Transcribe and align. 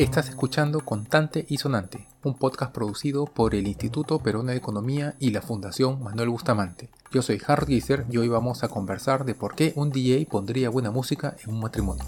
Estás 0.00 0.30
escuchando 0.30 0.80
Contante 0.80 1.44
y 1.46 1.58
Sonante, 1.58 2.08
un 2.24 2.32
podcast 2.32 2.72
producido 2.72 3.26
por 3.26 3.54
el 3.54 3.66
Instituto 3.66 4.18
Peruano 4.18 4.50
de 4.50 4.56
Economía 4.56 5.14
y 5.18 5.28
la 5.28 5.42
Fundación 5.42 6.02
Manuel 6.02 6.30
Bustamante. 6.30 6.88
Yo 7.12 7.20
soy 7.20 7.38
Hard 7.46 7.66
Gieser 7.66 8.06
y 8.08 8.16
hoy 8.16 8.28
vamos 8.28 8.64
a 8.64 8.68
conversar 8.68 9.26
de 9.26 9.34
por 9.34 9.54
qué 9.54 9.74
un 9.76 9.90
DJ 9.90 10.24
pondría 10.24 10.70
buena 10.70 10.90
música 10.90 11.36
en 11.44 11.52
un 11.52 11.60
matrimonio. 11.60 12.06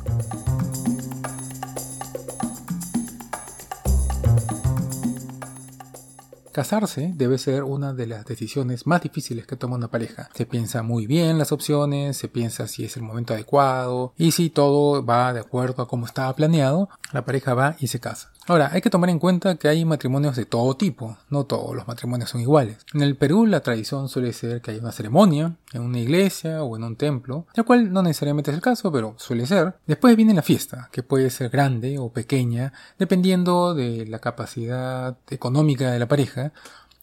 Casarse 6.52 7.12
debe 7.14 7.38
ser 7.38 7.64
una 7.64 7.94
de 7.94 8.06
las 8.06 8.26
decisiones 8.26 8.86
más 8.86 9.02
difíciles 9.02 9.46
que 9.46 9.56
toma 9.56 9.76
una 9.76 9.88
pareja. 9.88 10.28
Se 10.34 10.44
piensa 10.44 10.82
muy 10.82 11.06
bien 11.06 11.38
las 11.38 11.50
opciones, 11.50 12.18
se 12.18 12.28
piensa 12.28 12.68
si 12.68 12.84
es 12.84 12.96
el 12.98 13.02
momento 13.02 13.32
adecuado 13.32 14.12
y 14.18 14.32
si 14.32 14.50
todo 14.50 15.04
va 15.04 15.32
de 15.32 15.40
acuerdo 15.40 15.82
a 15.82 15.88
cómo 15.88 16.04
estaba 16.04 16.34
planeado, 16.36 16.90
la 17.12 17.24
pareja 17.24 17.54
va 17.54 17.76
y 17.80 17.86
se 17.86 18.00
casa. 18.00 18.32
Ahora, 18.48 18.70
hay 18.72 18.80
que 18.80 18.90
tomar 18.90 19.08
en 19.08 19.20
cuenta 19.20 19.54
que 19.54 19.68
hay 19.68 19.84
matrimonios 19.84 20.34
de 20.34 20.46
todo 20.46 20.76
tipo, 20.76 21.16
no 21.30 21.44
todos 21.44 21.76
los 21.76 21.86
matrimonios 21.86 22.30
son 22.30 22.40
iguales. 22.40 22.78
En 22.92 23.02
el 23.02 23.16
Perú 23.16 23.46
la 23.46 23.60
tradición 23.60 24.08
suele 24.08 24.32
ser 24.32 24.60
que 24.60 24.72
hay 24.72 24.78
una 24.78 24.90
ceremonia 24.90 25.56
en 25.72 25.82
una 25.82 26.00
iglesia 26.00 26.64
o 26.64 26.76
en 26.76 26.82
un 26.82 26.96
templo, 26.96 27.46
la 27.54 27.62
cual 27.62 27.92
no 27.92 28.02
necesariamente 28.02 28.50
es 28.50 28.56
el 28.56 28.62
caso, 28.62 28.90
pero 28.90 29.14
suele 29.16 29.46
ser. 29.46 29.76
Después 29.86 30.16
viene 30.16 30.34
la 30.34 30.42
fiesta, 30.42 30.88
que 30.90 31.04
puede 31.04 31.30
ser 31.30 31.50
grande 31.50 31.98
o 31.98 32.12
pequeña, 32.12 32.72
dependiendo 32.98 33.74
de 33.74 34.06
la 34.06 34.18
capacidad 34.18 35.16
económica 35.30 35.92
de 35.92 35.98
la 36.00 36.08
pareja 36.08 36.52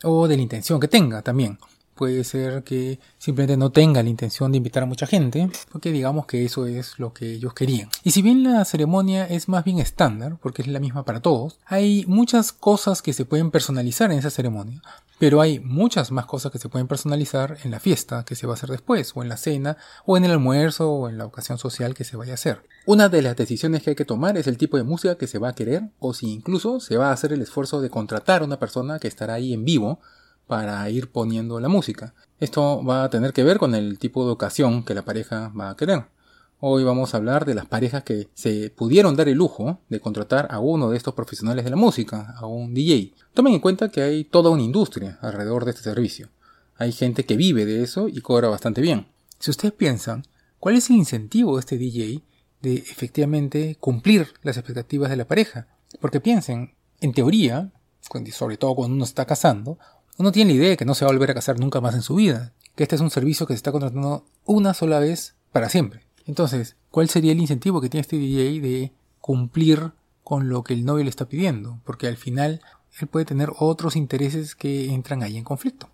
o 0.03 0.28
de 0.28 0.36
la 0.36 0.44
intención 0.44 0.80
que 0.80 0.88
tenga 0.88 1.22
también 1.22 1.58
puede 2.00 2.23
ser 2.23 2.64
que 2.64 2.97
simplemente 3.17 3.58
no 3.58 3.73
tenga 3.73 4.02
la 4.02 4.08
intención 4.08 4.53
de 4.53 4.58
invitar 4.58 4.83
a 4.83 4.86
mucha 4.86 5.05
gente, 5.05 5.52
porque 5.69 5.92
digamos 5.92 6.28
que 6.28 6.45
eso 6.45 6.66
es 6.66 6.97
lo 6.97 7.11
que 7.11 7.33
ellos 7.33 7.53
querían. 7.53 7.89
Y 8.06 8.11
si 8.11 8.22
bien 8.22 8.41
la 8.41 8.64
ceremonia 8.64 9.25
es 9.25 9.50
más 9.50 9.66
bien 9.66 9.80
estándar, 9.80 10.38
porque 10.41 10.61
es 10.61 10.69
la 10.69 10.80
misma 10.80 11.03
para 11.03 11.19
todos, 11.19 11.59
hay 11.66 12.06
muchas 12.08 12.53
cosas 12.53 13.02
que 13.02 13.11
se 13.11 13.25
pueden 13.25 13.52
personalizar 13.52 14.14
en 14.14 14.19
esa 14.19 14.30
ceremonia, 14.30 14.81
pero 15.19 15.41
hay 15.41 15.59
muchas 15.59 16.09
más 16.11 16.25
cosas 16.25 16.53
que 16.53 16.58
se 16.58 16.69
pueden 16.69 16.88
personalizar 16.88 17.58
en 17.66 17.72
la 17.72 17.81
fiesta 17.81 18.23
que 18.23 18.36
se 18.36 18.47
va 18.47 18.53
a 18.53 18.56
hacer 18.56 18.69
después, 18.69 19.11
o 19.13 19.22
en 19.22 19.28
la 19.28 19.36
cena, 19.36 19.75
o 20.06 20.16
en 20.16 20.23
el 20.23 20.31
almuerzo, 20.31 20.89
o 20.89 21.09
en 21.09 21.17
la 21.17 21.25
ocasión 21.25 21.58
social 21.58 21.95
que 21.95 22.06
se 22.06 22.16
vaya 22.16 22.31
a 22.31 22.36
hacer. 22.36 22.63
Una 22.86 23.09
de 23.09 23.22
las 23.22 23.36
decisiones 23.36 23.84
que 23.84 23.89
hay 23.89 23.97
que 23.97 24.06
tomar 24.06 24.38
es 24.38 24.47
el 24.47 24.58
tipo 24.58 24.78
de 24.78 24.84
música 24.84 25.17
que 25.17 25.28
se 25.28 25.38
va 25.38 25.50
a 25.50 25.56
querer, 25.56 25.89
o 26.00 26.13
si 26.13 26.31
incluso 26.31 26.80
se 26.80 26.95
va 26.95 27.09
a 27.09 27.11
hacer 27.11 27.34
el 27.34 27.41
esfuerzo 27.41 27.81
de 27.81 27.89
contratar 27.89 28.41
a 28.41 28.45
una 28.45 28.58
persona 28.58 29.00
que 29.00 29.09
estará 29.09 29.34
ahí 29.34 29.52
en 29.52 29.66
vivo, 29.66 30.00
para 30.50 30.89
ir 30.89 31.11
poniendo 31.11 31.59
la 31.59 31.69
música. 31.69 32.16
Esto 32.39 32.83
va 32.83 33.03
a 33.03 33.09
tener 33.11 33.33
que 33.33 33.44
ver 33.44 33.59
con 33.59 33.75
el 33.75 34.00
tipo 34.00 34.25
de 34.25 34.31
ocasión 34.31 34.83
que 34.83 34.95
la 34.95 35.06
pareja 35.06 35.50
va 35.50 35.69
a 35.69 35.78
querer. 35.78 36.06
Hoy 36.59 36.83
vamos 36.83 37.14
a 37.14 37.17
hablar 37.17 37.45
de 37.45 37.53
las 37.53 37.67
parejas 37.67 38.03
que 38.03 38.30
se 38.33 38.72
pudieron 38.72 39.16
dar 39.16 39.30
el 39.30 39.38
lujo 39.38 39.80
de 39.89 40.00
contratar 40.00 40.47
a 40.50 40.58
uno 40.58 40.89
de 40.89 40.97
estos 40.97 41.14
profesionales 41.14 41.66
de 41.66 41.69
la 41.69 41.75
música, 41.75 42.33
a 42.36 42.47
un 42.47 42.73
DJ. 42.73 43.14
Tomen 43.36 43.53
en 43.53 43.59
cuenta 43.59 43.89
que 43.89 44.02
hay 44.02 44.23
toda 44.23 44.50
una 44.50 44.64
industria 44.64 45.19
alrededor 45.22 45.66
de 45.66 45.72
este 45.72 45.83
servicio. 45.83 46.30
Hay 46.78 46.94
gente 46.94 47.25
que 47.25 47.38
vive 47.38 47.67
de 47.67 47.84
eso 47.84 48.08
y 48.08 48.19
cobra 48.22 48.50
bastante 48.50 48.81
bien. 48.81 49.06
Si 49.38 49.52
ustedes 49.52 49.75
piensan, 49.75 50.25
¿cuál 50.58 50.78
es 50.78 50.89
el 50.89 50.95
incentivo 50.95 51.58
de 51.58 51.59
este 51.59 51.78
DJ 51.78 52.23
de 52.63 52.73
efectivamente 52.73 53.78
cumplir 53.80 54.34
las 54.41 54.58
expectativas 54.58 55.11
de 55.11 55.17
la 55.17 55.28
pareja? 55.28 55.67
Porque 56.02 56.19
piensen, 56.19 56.73
en 57.02 57.13
teoría, 57.13 57.72
sobre 58.31 58.58
todo 58.58 58.73
cuando 58.73 58.95
uno 58.95 59.03
está 59.03 59.25
casando, 59.25 59.78
uno 60.20 60.34
tiene 60.34 60.52
la 60.52 60.58
idea 60.58 60.70
de 60.72 60.78
que 60.78 60.84
no 60.84 60.95
se 60.95 61.06
va 61.06 61.12
a 61.12 61.14
volver 61.14 61.31
a 61.31 61.34
casar 61.34 61.59
nunca 61.59 61.80
más 61.80 61.95
en 61.95 62.02
su 62.02 62.16
vida, 62.16 62.52
que 62.75 62.84
este 62.84 62.95
es 62.95 63.02
un 63.02 63.09
servicio 63.09 63.47
que 63.47 63.53
se 63.53 63.57
está 63.57 63.72
contratando 63.72 64.25
una 64.46 64.74
sola 64.74 65.00
vez 65.00 65.35
para 65.53 65.69
siempre. 65.69 66.02
Entonces, 66.25 66.75
¿cuál 66.91 67.07
sería 67.07 67.31
el 67.31 67.40
incentivo 67.40 67.80
que 67.80 67.90
tiene 67.90 68.02
este 68.02 68.18
DJ 68.18 68.59
de 68.59 68.91
cumplir 69.22 69.94
con 70.25 70.50
lo 70.50 70.62
que 70.63 70.74
el 70.74 70.84
novio 70.84 71.06
le 71.06 71.09
está 71.09 71.30
pidiendo? 71.30 71.80
Porque 71.85 72.07
al 72.07 72.18
final 72.18 72.62
él 73.00 73.07
puede 73.07 73.25
tener 73.25 73.50
otros 73.59 73.96
intereses 73.96 74.56
que 74.56 74.94
entran 74.94 75.24
ahí 75.24 75.38
en 75.38 75.46
conflicto. 75.46 75.90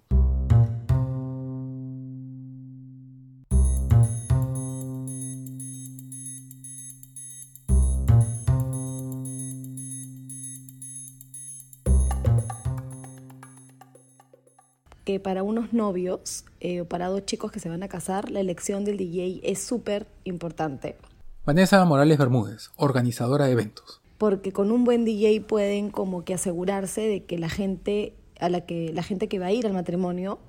Que 15.06 15.20
para 15.20 15.44
unos 15.44 15.72
novios 15.72 16.44
eh, 16.60 16.82
o 16.82 16.86
para 16.86 17.08
dos 17.08 17.26
chicos 17.26 17.52
que 17.52 17.60
se 17.60 17.70
van 17.70 17.84
a 17.84 17.88
casar, 17.88 18.32
la 18.32 18.42
elección 18.42 18.84
del 18.84 18.98
DJ 18.98 19.40
es 19.44 19.64
súper 19.64 20.08
importante. 20.24 20.98
Vanessa 21.46 21.86
Morales 21.86 22.18
Bermúdez, 22.18 22.72
organizadora 22.76 23.46
de 23.46 23.52
eventos. 23.52 24.02
Porque 24.18 24.52
con 24.52 24.72
un 24.72 24.84
buen 24.84 25.06
DJ 25.06 25.42
pueden 25.42 25.92
como 25.92 26.26
que 26.26 26.34
asegurarse 26.34 27.02
de 27.02 27.24
que 27.24 27.38
la 27.38 27.50
gente 27.50 28.16
a 28.40 28.50
la 28.50 28.62
que 28.62 28.92
la 28.94 29.04
gente 29.04 29.28
que 29.28 29.40
va 29.40 29.48
a 29.48 29.52
ir 29.52 29.66
al 29.66 29.74
matrimonio, 29.74 30.40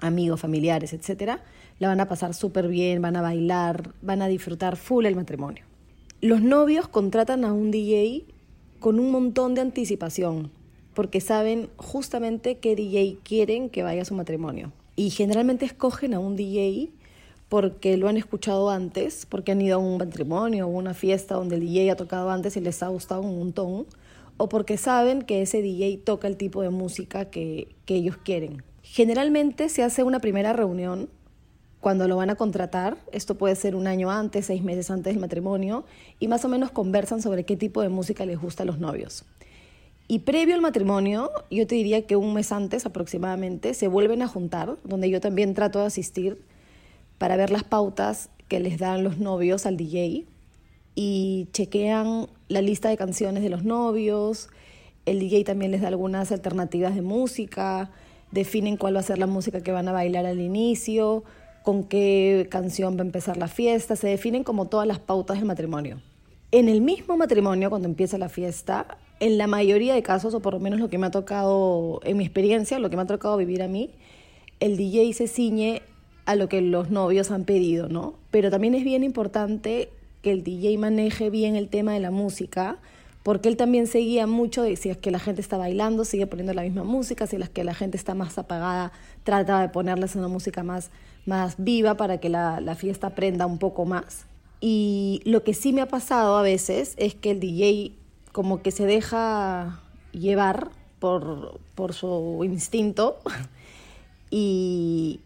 amigos, 0.00 0.40
familiares, 0.40 0.92
etcétera, 0.92 1.44
la 1.78 1.88
van 1.88 2.00
a 2.00 2.08
pasar 2.08 2.32
súper 2.34 2.68
bien, 2.68 3.02
van 3.02 3.16
a 3.16 3.22
bailar, 3.22 3.92
van 4.00 4.22
a 4.22 4.28
disfrutar 4.28 4.76
full 4.76 5.04
el 5.04 5.16
matrimonio. 5.16 5.64
Los 6.20 6.40
novios 6.40 6.88
contratan 6.88 7.44
a 7.44 7.52
un 7.52 7.70
DJ 7.70 8.24
con 8.80 8.98
un 8.98 9.10
montón 9.10 9.54
de 9.54 9.60
anticipación, 9.60 10.50
porque 10.94 11.20
saben 11.20 11.70
justamente 11.76 12.58
qué 12.58 12.76
DJ 12.76 13.18
quieren 13.22 13.70
que 13.70 13.82
vaya 13.82 14.02
a 14.02 14.04
su 14.04 14.14
matrimonio. 14.14 14.72
Y 14.96 15.10
generalmente 15.10 15.64
escogen 15.64 16.14
a 16.14 16.18
un 16.18 16.36
DJ 16.36 16.90
porque 17.48 17.96
lo 17.96 18.08
han 18.08 18.16
escuchado 18.16 18.70
antes, 18.70 19.26
porque 19.26 19.52
han 19.52 19.60
ido 19.60 19.76
a 19.76 19.78
un 19.78 19.98
matrimonio 19.98 20.66
o 20.66 20.70
una 20.70 20.94
fiesta 20.94 21.34
donde 21.34 21.56
el 21.56 21.60
DJ 21.60 21.90
ha 21.90 21.96
tocado 21.96 22.30
antes 22.30 22.56
y 22.56 22.60
les 22.60 22.82
ha 22.82 22.88
gustado 22.88 23.20
un 23.20 23.38
montón, 23.38 23.86
o 24.38 24.48
porque 24.48 24.78
saben 24.78 25.22
que 25.22 25.42
ese 25.42 25.60
DJ 25.60 25.98
toca 25.98 26.28
el 26.28 26.36
tipo 26.36 26.62
de 26.62 26.70
música 26.70 27.26
que, 27.26 27.68
que 27.84 27.96
ellos 27.96 28.16
quieren. 28.16 28.62
Generalmente 28.82 29.68
se 29.68 29.82
hace 29.82 30.02
una 30.02 30.20
primera 30.20 30.52
reunión 30.52 31.10
cuando 31.82 32.06
lo 32.06 32.16
van 32.16 32.30
a 32.30 32.36
contratar, 32.36 32.96
esto 33.10 33.34
puede 33.34 33.56
ser 33.56 33.74
un 33.74 33.88
año 33.88 34.08
antes, 34.10 34.46
seis 34.46 34.62
meses 34.62 34.88
antes 34.90 35.12
del 35.12 35.20
matrimonio, 35.20 35.84
y 36.20 36.28
más 36.28 36.44
o 36.44 36.48
menos 36.48 36.70
conversan 36.70 37.20
sobre 37.20 37.44
qué 37.44 37.56
tipo 37.56 37.82
de 37.82 37.88
música 37.88 38.24
les 38.24 38.40
gusta 38.40 38.62
a 38.62 38.66
los 38.66 38.78
novios. 38.78 39.24
Y 40.08 40.20
previo 40.20 40.54
al 40.54 40.60
matrimonio, 40.60 41.30
yo 41.50 41.66
te 41.66 41.74
diría 41.74 42.06
que 42.06 42.16
un 42.16 42.34
mes 42.34 42.52
antes 42.52 42.84
aproximadamente, 42.86 43.74
se 43.74 43.88
vuelven 43.88 44.22
a 44.22 44.28
juntar, 44.28 44.76
donde 44.84 45.08
yo 45.08 45.20
también 45.20 45.54
trato 45.54 45.78
de 45.78 45.86
asistir 45.86 46.38
para 47.18 47.36
ver 47.36 47.50
las 47.50 47.64
pautas 47.64 48.28
que 48.48 48.60
les 48.60 48.78
dan 48.78 49.04
los 49.04 49.18
novios 49.18 49.64
al 49.64 49.76
DJ 49.76 50.26
y 50.94 51.48
chequean 51.52 52.28
la 52.48 52.60
lista 52.60 52.88
de 52.88 52.96
canciones 52.96 53.42
de 53.42 53.48
los 53.48 53.64
novios, 53.64 54.50
el 55.06 55.18
DJ 55.18 55.44
también 55.44 55.70
les 55.70 55.80
da 55.80 55.88
algunas 55.88 56.30
alternativas 56.32 56.94
de 56.94 57.02
música, 57.02 57.90
definen 58.30 58.76
cuál 58.76 58.96
va 58.96 59.00
a 59.00 59.04
ser 59.04 59.18
la 59.18 59.26
música 59.26 59.62
que 59.62 59.72
van 59.72 59.88
a 59.88 59.92
bailar 59.92 60.26
al 60.26 60.40
inicio, 60.40 61.24
con 61.62 61.84
qué 61.84 62.46
canción 62.50 62.96
va 62.96 63.00
a 63.00 63.06
empezar 63.06 63.36
la 63.36 63.48
fiesta, 63.48 63.96
se 63.96 64.08
definen 64.08 64.44
como 64.44 64.66
todas 64.66 64.86
las 64.86 64.98
pautas 64.98 65.38
del 65.38 65.46
matrimonio. 65.46 66.00
En 66.50 66.68
el 66.68 66.82
mismo 66.82 67.16
matrimonio, 67.16 67.70
cuando 67.70 67.88
empieza 67.88 68.18
la 68.18 68.28
fiesta, 68.28 68.98
en 69.22 69.38
la 69.38 69.46
mayoría 69.46 69.94
de 69.94 70.02
casos, 70.02 70.34
o 70.34 70.40
por 70.40 70.54
lo 70.54 70.58
menos 70.58 70.80
lo 70.80 70.90
que 70.90 70.98
me 70.98 71.06
ha 71.06 71.12
tocado 71.12 72.00
en 72.02 72.16
mi 72.16 72.24
experiencia, 72.24 72.80
lo 72.80 72.90
que 72.90 72.96
me 72.96 73.02
ha 73.02 73.06
tocado 73.06 73.36
vivir 73.36 73.62
a 73.62 73.68
mí, 73.68 73.90
el 74.58 74.76
DJ 74.76 75.12
se 75.12 75.28
ciñe 75.28 75.82
a 76.26 76.34
lo 76.34 76.48
que 76.48 76.60
los 76.60 76.90
novios 76.90 77.30
han 77.30 77.44
pedido, 77.44 77.88
¿no? 77.88 78.14
Pero 78.32 78.50
también 78.50 78.74
es 78.74 78.82
bien 78.82 79.04
importante 79.04 79.90
que 80.22 80.32
el 80.32 80.42
DJ 80.42 80.76
maneje 80.76 81.30
bien 81.30 81.54
el 81.54 81.68
tema 81.68 81.92
de 81.92 82.00
la 82.00 82.10
música, 82.10 82.78
porque 83.22 83.48
él 83.48 83.56
también 83.56 83.86
seguía 83.86 84.26
mucho 84.26 84.64
de 84.64 84.74
que 84.76 85.10
la 85.12 85.20
gente 85.20 85.40
está 85.40 85.56
bailando, 85.56 86.04
sigue 86.04 86.26
poniendo 86.26 86.52
la 86.52 86.62
misma 86.62 86.82
música, 86.82 87.28
si 87.28 87.36
es 87.36 87.48
que 87.48 87.62
la 87.62 87.74
gente 87.74 87.96
está 87.96 88.16
más 88.16 88.38
apagada, 88.38 88.90
trata 89.22 89.60
de 89.60 89.68
ponerles 89.68 90.16
una 90.16 90.26
música 90.26 90.64
más, 90.64 90.90
más 91.26 91.54
viva 91.58 91.96
para 91.96 92.18
que 92.18 92.28
la, 92.28 92.60
la 92.60 92.74
fiesta 92.74 93.10
prenda 93.10 93.46
un 93.46 93.58
poco 93.58 93.84
más. 93.84 94.26
Y 94.60 95.20
lo 95.24 95.44
que 95.44 95.54
sí 95.54 95.72
me 95.72 95.80
ha 95.80 95.86
pasado 95.86 96.36
a 96.36 96.42
veces 96.42 96.94
es 96.96 97.14
que 97.14 97.30
el 97.30 97.38
DJ 97.38 98.01
como 98.32 98.62
que 98.62 98.70
se 98.70 98.86
deja 98.86 99.80
llevar 100.12 100.70
por, 100.98 101.60
por 101.74 101.92
su 101.92 102.40
instinto 102.44 103.18
y, 104.30 105.20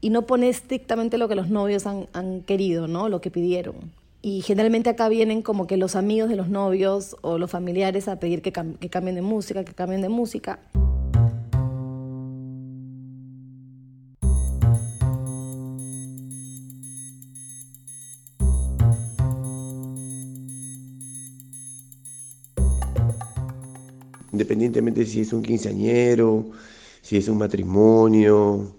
y, 0.00 0.10
no 0.10 0.22
pone 0.22 0.48
estrictamente 0.48 1.18
lo 1.18 1.28
que 1.28 1.34
los 1.34 1.50
novios 1.50 1.86
han, 1.86 2.42
querido, 2.42 2.86
¿no? 2.86 3.08
Lo 3.08 3.20
que 3.20 3.30
pidieron. 3.30 3.74
Y 4.22 4.40
generalmente 4.40 4.88
acá 4.88 5.08
vienen 5.08 5.42
como 5.42 5.66
que 5.66 5.76
los 5.76 5.96
amigos 5.96 6.30
de 6.30 6.36
los 6.36 6.48
novios 6.48 7.16
o 7.20 7.36
los 7.36 7.50
familiares 7.50 8.08
a 8.08 8.18
pedir 8.18 8.40
que, 8.40 8.52
que 8.52 8.88
cambien 8.88 9.16
de 9.16 9.22
música, 9.22 9.64
que 9.64 9.74
cambien 9.74 10.00
de 10.00 10.08
música. 10.08 10.60
Independientemente 24.34 25.06
si 25.06 25.20
es 25.20 25.32
un 25.32 25.42
quinceañero, 25.42 26.46
si 27.02 27.16
es 27.16 27.28
un 27.28 27.38
matrimonio, 27.38 28.74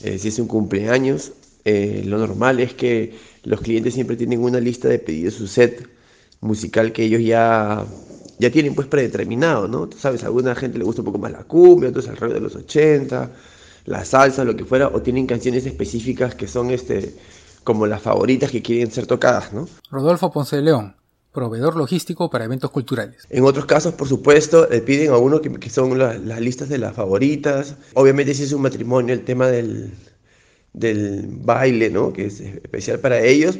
eh, 0.00 0.18
si 0.18 0.28
es 0.28 0.38
un 0.38 0.46
cumpleaños, 0.46 1.32
eh, 1.64 2.02
lo 2.06 2.18
normal 2.18 2.60
es 2.60 2.74
que 2.74 3.14
los 3.44 3.60
clientes 3.60 3.94
siempre 3.94 4.16
tienen 4.16 4.40
una 4.42 4.60
lista 4.60 4.88
de 4.88 4.98
pedidos, 4.98 5.34
su 5.34 5.46
set 5.46 5.88
musical 6.40 6.92
que 6.92 7.04
ellos 7.04 7.22
ya 7.22 7.84
ya 8.38 8.50
tienen 8.50 8.74
pues 8.74 8.88
predeterminado, 8.88 9.68
¿no? 9.68 9.86
Tú 9.86 9.98
sabes, 9.98 10.22
a 10.22 10.26
alguna 10.26 10.54
gente 10.54 10.78
le 10.78 10.84
gusta 10.84 11.02
un 11.02 11.06
poco 11.06 11.18
más 11.18 11.30
la 11.30 11.44
cumbia, 11.44 11.90
otros 11.90 12.08
alrededor 12.08 12.34
de 12.34 12.40
los 12.40 12.56
80, 12.56 13.30
la 13.84 14.04
salsa, 14.06 14.44
lo 14.44 14.56
que 14.56 14.64
fuera, 14.64 14.88
o 14.88 15.02
tienen 15.02 15.26
canciones 15.26 15.66
específicas 15.66 16.34
que 16.34 16.48
son 16.48 16.70
este 16.70 17.14
como 17.64 17.86
las 17.86 18.00
favoritas 18.00 18.50
que 18.50 18.62
quieren 18.62 18.90
ser 18.90 19.06
tocadas, 19.06 19.52
¿no? 19.52 19.68
Rodolfo 19.90 20.32
Ponce 20.32 20.56
de 20.56 20.62
León, 20.62 20.94
proveedor 21.32 21.76
logístico 21.76 22.30
para 22.30 22.44
eventos 22.44 22.70
culturales. 22.70 23.26
En 23.30 23.44
otros 23.44 23.66
casos, 23.66 23.94
por 23.94 24.08
supuesto, 24.08 24.66
le 24.70 24.80
piden 24.80 25.10
a 25.10 25.16
uno 25.16 25.40
que, 25.40 25.70
son 25.70 25.98
las 25.98 26.40
listas 26.40 26.68
de 26.68 26.78
las 26.78 26.94
favoritas. 26.94 27.76
Obviamente, 27.94 28.34
si 28.34 28.44
es 28.44 28.52
un 28.52 28.62
matrimonio, 28.62 29.14
el 29.14 29.24
tema 29.24 29.46
del, 29.46 29.92
del 30.72 31.26
baile, 31.28 31.90
¿no? 31.90 32.12
Que 32.12 32.26
es 32.26 32.40
especial 32.40 32.98
para 33.00 33.20
ellos. 33.20 33.58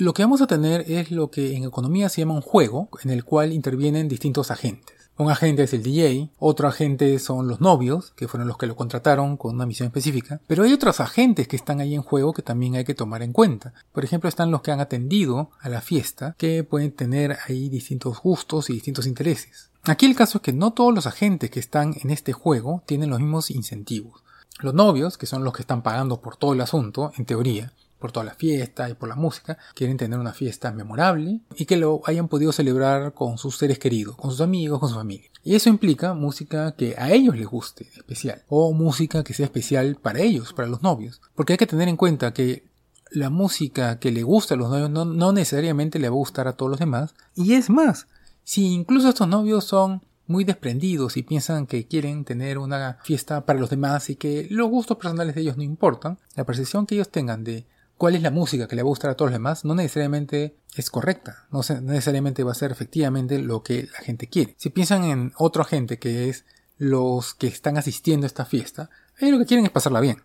Lo 0.00 0.14
que 0.14 0.22
vamos 0.22 0.40
a 0.40 0.46
tener 0.46 0.84
es 0.88 1.10
lo 1.10 1.32
que 1.32 1.56
en 1.56 1.64
economía 1.64 2.08
se 2.08 2.20
llama 2.20 2.34
un 2.34 2.40
juego 2.40 2.88
en 3.02 3.10
el 3.10 3.24
cual 3.24 3.52
intervienen 3.52 4.06
distintos 4.06 4.52
agentes. 4.52 4.94
Un 5.16 5.28
agente 5.28 5.64
es 5.64 5.74
el 5.74 5.82
DJ, 5.82 6.30
otro 6.38 6.68
agente 6.68 7.18
son 7.18 7.48
los 7.48 7.60
novios, 7.60 8.12
que 8.12 8.28
fueron 8.28 8.46
los 8.46 8.56
que 8.56 8.68
lo 8.68 8.76
contrataron 8.76 9.36
con 9.36 9.56
una 9.56 9.66
misión 9.66 9.88
específica, 9.88 10.40
pero 10.46 10.62
hay 10.62 10.72
otros 10.72 11.00
agentes 11.00 11.48
que 11.48 11.56
están 11.56 11.80
ahí 11.80 11.96
en 11.96 12.02
juego 12.02 12.32
que 12.32 12.42
también 12.42 12.76
hay 12.76 12.84
que 12.84 12.94
tomar 12.94 13.24
en 13.24 13.32
cuenta. 13.32 13.74
Por 13.90 14.04
ejemplo, 14.04 14.28
están 14.28 14.52
los 14.52 14.62
que 14.62 14.70
han 14.70 14.78
atendido 14.78 15.50
a 15.58 15.68
la 15.68 15.80
fiesta, 15.80 16.36
que 16.38 16.62
pueden 16.62 16.92
tener 16.92 17.36
ahí 17.48 17.68
distintos 17.68 18.20
gustos 18.20 18.70
y 18.70 18.74
distintos 18.74 19.04
intereses. 19.04 19.72
Aquí 19.82 20.06
el 20.06 20.14
caso 20.14 20.38
es 20.38 20.42
que 20.42 20.52
no 20.52 20.74
todos 20.74 20.94
los 20.94 21.08
agentes 21.08 21.50
que 21.50 21.58
están 21.58 21.96
en 22.00 22.10
este 22.10 22.32
juego 22.32 22.84
tienen 22.86 23.10
los 23.10 23.18
mismos 23.18 23.50
incentivos. 23.50 24.22
Los 24.60 24.74
novios, 24.74 25.18
que 25.18 25.26
son 25.26 25.42
los 25.42 25.54
que 25.54 25.62
están 25.62 25.82
pagando 25.82 26.20
por 26.20 26.36
todo 26.36 26.52
el 26.52 26.60
asunto, 26.60 27.10
en 27.18 27.24
teoría, 27.24 27.72
por 27.98 28.12
toda 28.12 28.24
la 28.24 28.34
fiesta 28.34 28.88
y 28.88 28.94
por 28.94 29.08
la 29.08 29.16
música, 29.16 29.58
quieren 29.74 29.96
tener 29.96 30.18
una 30.18 30.32
fiesta 30.32 30.72
memorable 30.72 31.40
y 31.56 31.64
que 31.64 31.76
lo 31.76 32.00
hayan 32.04 32.28
podido 32.28 32.52
celebrar 32.52 33.12
con 33.14 33.38
sus 33.38 33.56
seres 33.56 33.78
queridos, 33.78 34.16
con 34.16 34.30
sus 34.30 34.40
amigos, 34.40 34.80
con 34.80 34.88
su 34.88 34.94
familia. 34.94 35.28
Y 35.44 35.54
eso 35.54 35.68
implica 35.68 36.14
música 36.14 36.72
que 36.72 36.94
a 36.98 37.10
ellos 37.10 37.36
les 37.36 37.46
guste 37.46 37.88
especial, 37.96 38.42
o 38.48 38.72
música 38.72 39.24
que 39.24 39.34
sea 39.34 39.46
especial 39.46 39.96
para 39.96 40.20
ellos, 40.20 40.52
para 40.52 40.68
los 40.68 40.82
novios. 40.82 41.20
Porque 41.34 41.54
hay 41.54 41.58
que 41.58 41.66
tener 41.66 41.88
en 41.88 41.96
cuenta 41.96 42.32
que 42.32 42.64
la 43.10 43.30
música 43.30 43.98
que 43.98 44.12
le 44.12 44.22
gusta 44.22 44.54
a 44.54 44.56
los 44.58 44.70
novios 44.70 44.90
no, 44.90 45.04
no 45.04 45.32
necesariamente 45.32 45.98
le 45.98 46.08
va 46.08 46.14
a 46.14 46.18
gustar 46.18 46.48
a 46.48 46.52
todos 46.52 46.70
los 46.70 46.80
demás. 46.80 47.14
Y 47.34 47.54
es 47.54 47.70
más, 47.70 48.06
si 48.44 48.66
incluso 48.66 49.08
estos 49.08 49.28
novios 49.28 49.64
son 49.64 50.02
muy 50.28 50.44
desprendidos 50.44 51.16
y 51.16 51.22
piensan 51.22 51.66
que 51.66 51.86
quieren 51.86 52.24
tener 52.24 52.58
una 52.58 52.98
fiesta 53.02 53.46
para 53.46 53.58
los 53.58 53.70
demás 53.70 54.10
y 54.10 54.16
que 54.16 54.46
los 54.50 54.68
gustos 54.68 54.98
personales 54.98 55.34
de 55.34 55.40
ellos 55.40 55.56
no 55.56 55.62
importan, 55.62 56.18
la 56.36 56.44
percepción 56.44 56.86
que 56.86 56.94
ellos 56.94 57.08
tengan 57.08 57.42
de 57.42 57.66
cuál 57.98 58.14
es 58.14 58.22
la 58.22 58.30
música 58.30 58.68
que 58.68 58.76
le 58.76 58.82
va 58.82 58.86
a 58.86 58.90
gustar 58.90 59.10
a 59.10 59.14
todos 59.14 59.30
los 59.30 59.38
demás 59.38 59.64
no 59.64 59.74
necesariamente 59.74 60.56
es 60.76 60.88
correcta, 60.88 61.46
no 61.50 61.60
necesariamente 61.82 62.44
va 62.44 62.52
a 62.52 62.54
ser 62.54 62.70
efectivamente 62.70 63.38
lo 63.38 63.62
que 63.62 63.88
la 63.92 63.98
gente 63.98 64.28
quiere. 64.28 64.54
Si 64.56 64.70
piensan 64.70 65.04
en 65.04 65.32
otro 65.36 65.64
gente 65.64 65.98
que 65.98 66.28
es 66.28 66.44
los 66.78 67.34
que 67.34 67.48
están 67.48 67.76
asistiendo 67.76 68.24
a 68.24 68.28
esta 68.28 68.44
fiesta, 68.44 68.88
ellos 69.18 69.32
lo 69.32 69.38
que 69.40 69.46
quieren 69.46 69.66
es 69.66 69.72
pasarla 69.72 70.00
bien. 70.00 70.22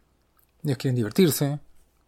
Ellos 0.64 0.78
quieren 0.78 0.96
divertirse, 0.96 1.60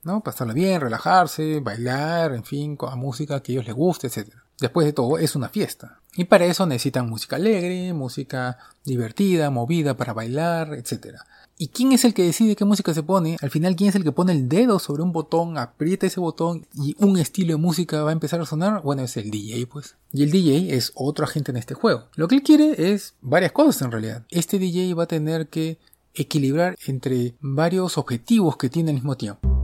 ¿no? 0.04 0.22
Pasarla 0.22 0.54
bien, 0.54 0.80
relajarse, 0.80 1.60
bailar, 1.60 2.34
en 2.34 2.44
fin, 2.44 2.78
con 2.78 2.92
la 2.92 2.96
música 2.96 3.42
que 3.42 3.52
a 3.52 3.54
ellos 3.56 3.66
les 3.66 3.76
guste, 3.76 4.08
etc. 4.08 4.30
Después 4.60 4.86
de 4.86 4.94
todo, 4.94 5.18
es 5.18 5.36
una 5.36 5.50
fiesta. 5.50 6.00
Y 6.16 6.26
para 6.26 6.46
eso 6.46 6.66
necesitan 6.66 7.10
música 7.10 7.36
alegre, 7.36 7.92
música 7.94 8.60
divertida, 8.86 9.50
movida 9.50 9.98
para 9.98 10.14
bailar, 10.14 10.76
etc. 10.76 11.18
¿Y 11.58 11.70
quién 11.70 11.94
es 11.94 12.04
el 12.04 12.14
que 12.14 12.24
decide 12.24 12.58
qué 12.58 12.66
música 12.66 12.94
se 12.94 13.02
pone? 13.02 13.38
Al 13.42 13.50
final, 13.50 13.78
¿quién 13.78 13.90
es 13.90 13.96
el 13.96 14.04
que 14.04 14.12
pone 14.12 14.34
el 14.34 14.50
dedo 14.50 14.78
sobre 14.78 15.04
un 15.04 15.14
botón, 15.14 15.58
aprieta 15.58 16.06
ese 16.06 16.20
botón 16.20 16.68
y 16.74 16.98
un 17.00 17.18
estilo 17.18 17.54
de 17.54 17.62
música 17.62 18.04
va 18.04 18.10
a 18.10 18.14
empezar 18.14 18.42
a 18.42 18.46
sonar? 18.46 18.82
Bueno, 18.82 19.04
es 19.04 19.16
el 19.16 19.32
DJ, 19.32 19.66
pues. 19.68 19.96
Y 20.12 20.24
el 20.24 20.32
DJ 20.32 20.76
es 20.76 20.92
otro 20.96 21.24
agente 21.24 21.52
en 21.52 21.58
este 21.58 21.74
juego. 21.74 22.10
Lo 22.16 22.28
que 22.28 22.36
él 22.36 22.44
quiere 22.44 22.92
es 22.92 23.14
varias 23.22 23.54
cosas 23.54 23.82
en 23.84 23.92
realidad. 23.94 24.26
Este 24.32 24.60
DJ 24.60 24.94
va 24.96 25.04
a 25.04 25.08
tener 25.08 25.48
que 25.48 25.78
equilibrar 26.14 26.76
entre 26.88 27.36
varios 27.40 27.98
objetivos 27.98 28.58
que 28.58 28.70
tiene 28.70 28.90
al 28.90 28.96
mismo 28.96 29.16
tiempo. 29.16 29.55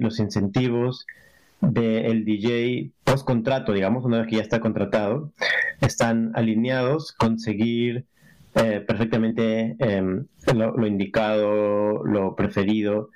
Los 0.00 0.18
incentivos 0.18 1.06
del 1.60 2.24
DJ 2.24 2.90
post 3.04 3.24
contrato, 3.24 3.72
digamos, 3.72 4.04
una 4.04 4.18
vez 4.18 4.28
que 4.28 4.36
ya 4.36 4.42
está 4.42 4.60
contratado, 4.60 5.32
están 5.80 6.32
alineados 6.34 7.12
con 7.12 7.38
seguir 7.38 8.04
eh, 8.54 8.80
perfectamente 8.86 9.76
em, 9.78 10.26
lo, 10.54 10.86
indicado, 10.86 12.04
lo 12.04 12.34
preferido 12.34 13.10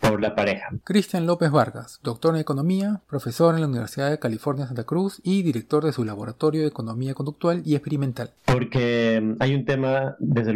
por 0.00 0.20
la 0.20 0.34
pareja. 0.34 0.68
Cristian 0.84 1.26
López 1.26 1.50
Vargas, 1.50 2.00
doctor 2.02 2.34
en 2.34 2.40
economía, 2.40 3.00
profesor 3.08 3.54
en 3.54 3.62
la 3.62 3.66
Universidad 3.66 4.10
de 4.10 4.18
California 4.18 4.66
Santa 4.66 4.84
Cruz 4.84 5.20
y 5.24 5.42
director 5.42 5.84
de 5.84 5.92
su 5.92 6.04
laboratorio 6.04 6.62
de 6.62 6.68
economía 6.68 7.14
conductual 7.14 7.62
y 7.64 7.74
experimental. 7.74 8.32
Porque 8.44 9.14
em, 9.14 9.36
hay 9.40 9.54
un 9.54 9.64
tema, 9.64 10.16
desde 10.18 10.52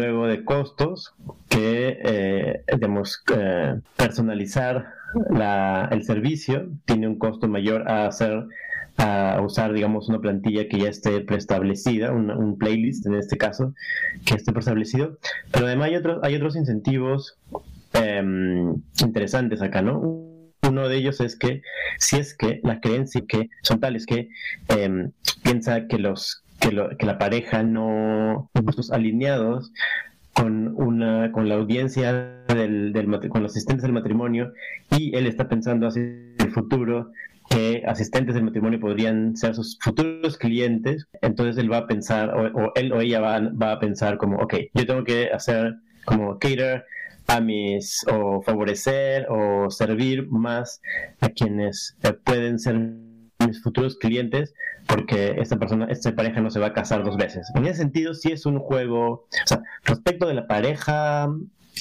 luego, 0.00 0.26
de 0.26 0.44
costos 0.44 1.14
que 1.48 1.98
eh, 2.02 2.64
debemos 2.66 3.22
eh, 3.36 3.78
personalizar 3.96 4.86
el 5.90 6.04
servicio 6.04 6.68
tiene 6.84 7.08
un 7.08 7.18
costo 7.18 7.48
mayor 7.48 7.90
a 7.90 8.06
hacer 8.06 8.44
a 8.96 9.40
usar 9.42 9.72
digamos 9.72 10.08
una 10.08 10.20
plantilla 10.20 10.68
que 10.68 10.78
ya 10.78 10.88
esté 10.88 11.20
preestablecida 11.22 12.12
un 12.12 12.56
playlist 12.58 13.06
en 13.06 13.14
este 13.14 13.36
caso 13.36 13.74
que 14.24 14.34
esté 14.34 14.52
preestablecido. 14.52 15.18
Pero 15.50 15.66
además 15.66 15.88
hay 15.88 15.96
otros 15.96 16.20
hay 16.22 16.36
otros 16.36 16.54
incentivos 16.56 17.38
em, 17.94 18.74
interesantes 19.00 19.62
acá 19.62 19.82
no 19.82 20.00
uno 20.68 20.88
de 20.88 20.96
ellos 20.96 21.20
es 21.20 21.36
que 21.36 21.62
si 21.98 22.16
es 22.16 22.36
que 22.36 22.60
las 22.62 22.80
creencias 22.80 23.24
que 23.26 23.50
son 23.62 23.80
tales 23.80 24.06
que 24.06 24.28
em, 24.68 25.10
piensa 25.42 25.86
que 25.88 25.98
los 25.98 26.42
que, 26.60 27.06
la 27.06 27.18
pareja 27.18 27.62
no 27.62 28.50
gustos 28.54 28.92
alineados 28.92 29.72
con 30.32 30.74
una 30.76 31.32
con 31.32 31.48
la 31.48 31.56
audiencia 31.56 32.12
del, 32.48 32.92
con 33.30 33.42
los 33.42 33.52
asistentes 33.52 33.82
del 33.82 33.92
matrimonio 33.92 34.52
y 34.96 35.16
él 35.16 35.26
está 35.26 35.48
pensando 35.48 35.88
hacia 35.88 36.02
el 36.02 36.52
futuro 36.52 37.10
que 37.48 37.82
asistentes 37.86 38.34
del 38.34 38.44
matrimonio 38.44 38.78
podrían 38.78 39.36
ser 39.36 39.56
sus 39.56 39.76
futuros 39.80 40.38
clientes. 40.38 41.08
Entonces 41.20 41.58
él 41.58 41.72
va 41.72 41.78
a 41.78 41.86
pensar 41.88 42.30
o, 42.30 42.72
él 42.76 42.92
o 42.92 43.00
ella 43.00 43.20
va, 43.20 43.40
va, 43.40 43.72
a 43.72 43.80
pensar 43.80 44.18
como 44.18 44.38
ok 44.38 44.54
yo 44.74 44.86
tengo 44.86 45.02
que 45.02 45.30
hacer 45.32 45.74
como 46.04 46.38
cater 46.38 46.84
a 47.26 47.40
mis 47.40 48.04
o 48.12 48.42
favorecer 48.42 49.26
o 49.28 49.70
servir 49.70 50.28
más 50.30 50.80
a 51.20 51.28
quienes 51.28 51.96
pueden 52.24 52.58
ser 52.58 52.76
mis 53.46 53.62
futuros 53.62 53.96
clientes 53.96 54.54
porque 54.86 55.36
esta 55.38 55.58
persona, 55.58 55.86
esta 55.86 56.14
pareja 56.14 56.40
no 56.40 56.50
se 56.50 56.60
va 56.60 56.68
a 56.68 56.72
casar 56.72 57.04
dos 57.04 57.16
veces. 57.16 57.48
En 57.54 57.64
ese 57.66 57.78
sentido, 57.78 58.14
sí 58.14 58.32
es 58.32 58.46
un 58.46 58.58
juego, 58.58 59.10
o 59.10 59.46
sea, 59.46 59.62
respecto 59.84 60.26
de 60.26 60.34
la 60.34 60.46
pareja 60.46 61.28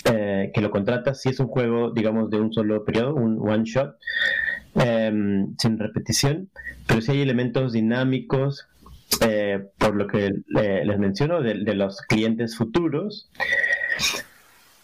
eh, 0.05 0.51
que 0.53 0.61
lo 0.61 0.71
contrata, 0.71 1.13
sí 1.13 1.29
es 1.29 1.39
un 1.39 1.47
juego, 1.47 1.91
digamos, 1.91 2.29
de 2.29 2.39
un 2.39 2.53
solo 2.53 2.85
periodo, 2.85 3.15
un 3.15 3.39
one 3.39 3.63
shot, 3.65 3.95
em, 4.75 5.55
sin 5.57 5.79
repetición, 5.79 6.49
pero 6.87 7.01
sí 7.01 7.11
hay 7.11 7.21
elementos 7.21 7.73
dinámicos, 7.73 8.67
eh, 9.21 9.65
por 9.77 9.95
lo 9.95 10.07
que 10.07 10.31
les 10.51 10.99
menciono, 10.99 11.41
de, 11.41 11.55
de 11.63 11.73
los 11.73 12.01
clientes 12.01 12.55
futuros. 12.55 13.29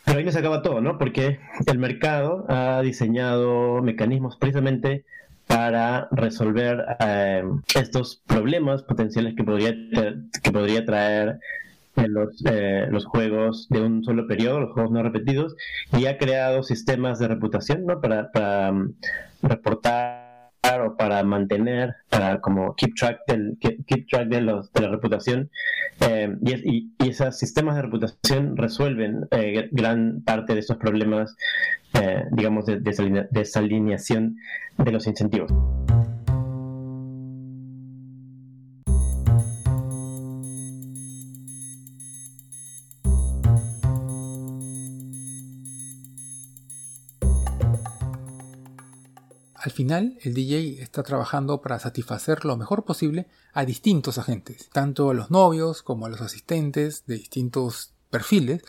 Pero 0.04 0.20
ahí 0.20 0.26
no 0.26 0.32
se 0.32 0.40
acaba 0.40 0.62
todo, 0.62 0.82
¿no? 0.82 0.98
Porque 0.98 1.40
el 1.66 1.80
mercado 1.80 2.46
ha 2.48 2.82
diseñado 2.82 3.82
mecanismos 3.82 4.38
precisamente 4.38 5.04
para 5.56 6.10
resolver 6.12 6.86
eh, 7.00 7.42
estos 7.76 8.22
problemas 8.28 8.84
potenciales 8.84 9.36
que 9.38 9.44
podría, 9.46 9.74
que 10.44 10.52
podría 10.52 10.86
traer 10.86 11.40
los, 11.96 12.44
eh, 12.46 12.88
los 12.90 13.06
juegos 13.06 13.70
de 13.70 13.80
un 13.80 14.04
solo 14.04 14.28
periodo, 14.28 14.60
los 14.60 14.74
juegos 14.74 14.92
no 14.92 15.02
repetidos, 15.02 15.56
y 15.98 16.08
ha 16.08 16.18
creado 16.18 16.62
sistemas 16.62 17.20
de 17.20 17.30
reputación 17.30 17.86
¿no? 17.86 18.02
para, 18.02 18.34
para 18.34 18.70
um, 18.70 18.96
reportar 19.44 20.26
o 20.86 20.98
para 20.98 21.24
mantener, 21.24 21.96
para 22.10 22.42
como 22.42 22.76
keep 22.76 22.94
track, 22.94 23.20
del, 23.26 23.58
keep 23.62 24.10
track 24.10 24.28
de, 24.28 24.42
los, 24.42 24.74
de 24.74 24.82
la 24.82 24.90
reputación. 24.90 25.50
Eh, 26.02 26.36
y, 26.42 26.92
esos 27.00 27.38
sistemas 27.38 27.76
de 27.76 27.84
reputación 27.84 28.58
resuelven 28.58 29.28
gran 29.72 30.22
parte 30.22 30.54
de 30.54 30.60
estos 30.60 30.78
problemas 30.78 31.36
eh, 32.02 32.26
digamos, 32.32 32.66
de, 32.66 32.80
desalineación 33.32 34.38
de 34.78 34.92
los 34.92 35.08
incentivos. 35.08 35.52
Final 49.76 50.18
el 50.24 50.34
DJ 50.34 50.82
está 50.82 51.04
trabajando 51.04 51.62
para 51.62 51.78
satisfacer 51.78 52.46
lo 52.46 52.58
mejor 52.58 52.86
posible 52.86 53.28
a 53.54 53.66
distintos 53.66 54.18
agentes, 54.18 54.70
tanto 54.72 55.12
a 55.12 55.14
los 55.14 55.30
novios 55.30 55.84
como 55.84 56.06
a 56.06 56.10
los 56.10 56.22
asistentes 56.22 57.06
de 57.06 57.18
distintos 57.18 57.92
perfiles 58.10 58.64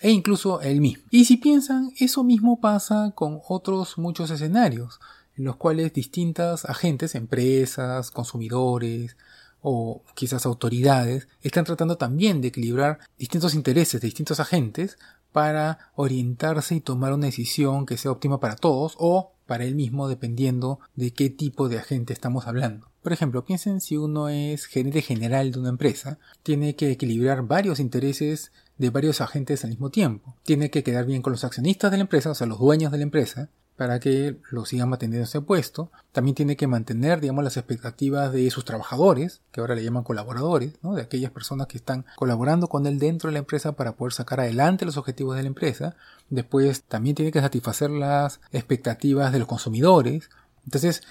e 0.00 0.10
incluso 0.10 0.60
él 0.62 0.80
mismo. 0.80 1.04
Y 1.10 1.26
si 1.26 1.36
piensan, 1.36 1.92
eso 1.98 2.24
mismo 2.24 2.60
pasa 2.60 3.12
con 3.14 3.40
otros 3.48 3.98
muchos 3.98 4.30
escenarios, 4.30 5.00
en 5.36 5.44
los 5.44 5.56
cuales 5.56 5.92
distintas 5.92 6.64
agentes, 6.64 7.14
empresas, 7.14 8.10
consumidores 8.10 9.16
o 9.60 10.02
quizás 10.14 10.44
autoridades, 10.44 11.28
están 11.40 11.64
tratando 11.64 11.96
también 11.96 12.40
de 12.40 12.48
equilibrar 12.48 12.98
distintos 13.18 13.54
intereses 13.54 14.00
de 14.00 14.06
distintos 14.06 14.40
agentes 14.40 14.98
para 15.32 15.90
orientarse 15.94 16.74
y 16.76 16.80
tomar 16.80 17.12
una 17.12 17.26
decisión 17.26 17.86
que 17.86 17.96
sea 17.96 18.12
óptima 18.12 18.40
para 18.40 18.56
todos 18.56 18.94
o 18.98 19.32
para 19.46 19.64
él 19.64 19.74
mismo 19.74 20.08
dependiendo 20.08 20.78
de 20.94 21.12
qué 21.12 21.30
tipo 21.30 21.68
de 21.68 21.78
agente 21.78 22.12
estamos 22.12 22.46
hablando. 22.46 22.88
Por 23.02 23.12
ejemplo, 23.12 23.44
piensen 23.44 23.80
si 23.80 23.96
uno 23.96 24.28
es 24.28 24.66
gerente 24.66 25.02
general 25.02 25.50
de 25.50 25.58
una 25.58 25.70
empresa, 25.70 26.18
tiene 26.44 26.76
que 26.76 26.92
equilibrar 26.92 27.42
varios 27.42 27.80
intereses 27.80 28.52
de 28.78 28.90
varios 28.90 29.20
agentes 29.20 29.64
al 29.64 29.70
mismo 29.70 29.90
tiempo. 29.90 30.36
Tiene 30.44 30.70
que 30.70 30.84
quedar 30.84 31.04
bien 31.04 31.20
con 31.20 31.32
los 31.32 31.44
accionistas 31.44 31.90
de 31.90 31.96
la 31.96 32.02
empresa, 32.02 32.30
o 32.30 32.34
sea, 32.34 32.46
los 32.46 32.60
dueños 32.60 32.92
de 32.92 32.98
la 32.98 33.04
empresa, 33.04 33.50
para 33.76 34.00
que 34.00 34.36
lo 34.50 34.64
sigan 34.64 34.90
manteniendo 34.90 35.24
ese 35.24 35.40
puesto. 35.40 35.90
También 36.12 36.34
tiene 36.34 36.56
que 36.56 36.66
mantener, 36.66 37.20
digamos, 37.20 37.42
las 37.42 37.56
expectativas 37.56 38.32
de 38.32 38.50
sus 38.50 38.64
trabajadores, 38.64 39.40
que 39.50 39.60
ahora 39.60 39.74
le 39.74 39.82
llaman 39.82 40.04
colaboradores, 40.04 40.74
¿no? 40.82 40.94
de 40.94 41.02
aquellas 41.02 41.30
personas 41.30 41.66
que 41.66 41.78
están 41.78 42.04
colaborando 42.16 42.68
con 42.68 42.86
él 42.86 42.98
dentro 42.98 43.28
de 43.28 43.34
la 43.34 43.38
empresa 43.40 43.72
para 43.72 43.96
poder 43.96 44.12
sacar 44.12 44.40
adelante 44.40 44.84
los 44.84 44.96
objetivos 44.96 45.36
de 45.36 45.42
la 45.42 45.48
empresa. 45.48 45.96
Después 46.28 46.82
también 46.82 47.16
tiene 47.16 47.32
que 47.32 47.40
satisfacer 47.40 47.90
las 47.90 48.40
expectativas 48.52 49.32
de 49.32 49.38
los 49.38 49.48
consumidores. 49.48 50.28
Entonces, 50.64 51.02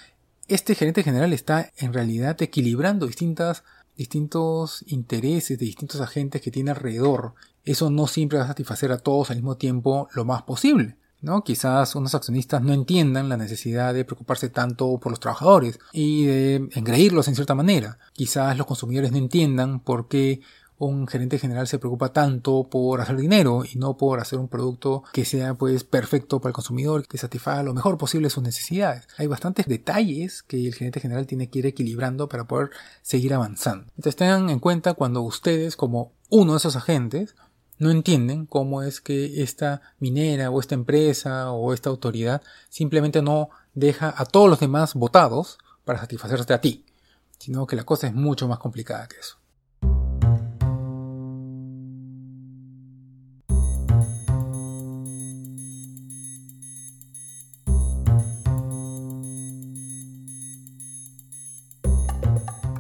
este 0.48 0.76
gerente 0.76 1.04
general 1.04 1.34
está 1.34 1.72
en 1.78 1.94
realidad 1.94 2.42
equilibrando 2.42 3.08
distintas, 3.08 3.64
distintos 3.98 4.84
intereses 4.88 5.58
de 5.58 5.66
distintos 5.66 6.02
agentes 6.02 6.42
que 6.42 6.52
tiene 6.52 6.72
alrededor. 6.72 7.34
Eso 7.64 7.90
no 7.90 8.08
siempre 8.08 8.38
va 8.38 8.46
a 8.46 8.48
satisfacer 8.48 8.92
a 8.92 8.98
todos 8.98 9.30
al 9.30 9.38
mismo 9.38 9.58
tiempo 9.58 10.10
lo 10.14 10.26
más 10.26 10.44
posible. 10.44 10.96
¿No? 11.22 11.44
Quizás 11.44 11.96
unos 11.96 12.16
accionistas 12.16 12.62
no 12.62 12.74
entiendan 12.74 13.30
la 13.30 13.38
necesidad 13.38 13.94
de 13.94 14.06
preocuparse 14.06 14.50
tanto 14.50 15.00
por 15.00 15.12
los 15.12 15.20
trabajadores 15.20 15.80
y 15.94 16.26
de 16.26 16.70
engreírlos 16.74 17.28
en 17.28 17.36
cierta 17.36 17.56
manera. 17.56 17.98
Quizás 18.14 18.58
los 18.58 18.68
consumidores 18.68 19.12
no 19.12 19.18
entiendan 19.18 19.80
por 19.80 20.08
qué 20.08 20.42
un 20.86 21.08
gerente 21.08 21.38
general 21.38 21.68
se 21.68 21.78
preocupa 21.78 22.12
tanto 22.12 22.68
por 22.70 23.02
hacer 23.02 23.16
dinero 23.18 23.64
y 23.72 23.78
no 23.78 23.98
por 23.98 24.20
hacer 24.20 24.40
un 24.40 24.48
producto 24.48 25.04
que 25.14 25.26
sea 25.26 25.54
pues 25.54 25.84
perfecto 25.84 26.40
para 26.40 26.50
el 26.50 26.56
consumidor, 26.56 27.08
que 27.08 27.20
satisfaga 27.20 27.62
lo 27.62 27.76
mejor 27.76 28.00
posible 28.00 28.32
sus 28.32 28.42
necesidades. 28.42 29.08
Hay 29.18 29.28
bastantes 29.28 29.68
detalles 29.68 30.42
que 30.42 30.68
el 30.68 30.74
gerente 30.74 31.00
general 31.00 31.28
tiene 31.28 31.50
que 31.50 31.60
ir 31.60 31.68
equilibrando 31.68 32.28
para 32.28 32.46
poder 32.46 32.72
seguir 33.04 33.34
avanzando. 33.34 33.86
Entonces 33.96 34.16
tengan 34.16 34.50
en 34.50 34.60
cuenta 34.60 34.96
cuando 34.96 35.22
ustedes 35.22 35.76
como 35.76 36.14
uno 36.30 36.54
de 36.54 36.58
esos 36.58 36.76
agentes 36.76 37.36
no 37.82 37.90
entienden 37.90 38.46
cómo 38.46 38.84
es 38.84 39.02
que 39.02 39.42
esta 39.42 39.82
minera 39.98 40.52
o 40.52 40.60
esta 40.60 40.76
empresa 40.76 41.52
o 41.52 41.74
esta 41.74 41.90
autoridad 41.90 42.44
simplemente 42.70 43.24
no 43.24 43.50
deja 43.74 44.14
a 44.16 44.26
todos 44.26 44.48
los 44.48 44.60
demás 44.60 44.94
votados 44.94 45.58
para 45.84 45.98
satisfacerte 45.98 46.54
a 46.54 46.62
ti, 46.62 46.86
sino 47.40 47.66
que 47.66 47.76
la 47.76 47.84
cosa 47.84 48.06
es 48.06 48.14
mucho 48.14 48.48
más 48.48 48.60
complicada 48.60 49.08
que 49.08 49.20
eso. 49.20 49.38